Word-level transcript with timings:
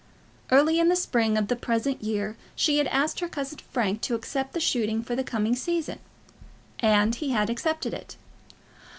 Early 0.49 0.79
in 0.79 0.89
the 0.89 0.95
spring 0.95 1.37
of 1.37 1.47
the 1.47 1.55
present 1.55 2.01
year 2.03 2.35
she 2.55 2.79
had 2.79 2.87
asked 2.87 3.19
her 3.19 3.27
cousin 3.27 3.59
Frank 3.59 4.01
to 4.01 4.15
accept 4.15 4.53
the 4.53 4.59
shooting 4.59 5.03
for 5.03 5.15
the 5.15 5.23
coming 5.23 5.55
season, 5.55 5.99
and 6.79 7.13
he 7.13 7.29
had 7.33 7.51
accepted 7.51 7.93
it. 7.93 8.17